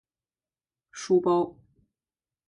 [0.89, 1.55] 书包